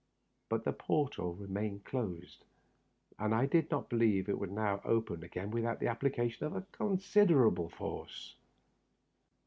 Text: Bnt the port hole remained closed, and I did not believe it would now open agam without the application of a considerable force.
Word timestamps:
Bnt 0.49 0.63
the 0.63 0.73
port 0.73 1.13
hole 1.17 1.33
remained 1.35 1.83
closed, 1.85 2.43
and 3.19 3.35
I 3.35 3.45
did 3.45 3.69
not 3.69 3.87
believe 3.87 4.27
it 4.27 4.39
would 4.39 4.51
now 4.51 4.81
open 4.83 5.21
agam 5.21 5.51
without 5.51 5.79
the 5.79 5.89
application 5.89 6.43
of 6.47 6.55
a 6.55 6.65
considerable 6.71 7.69
force. 7.69 8.35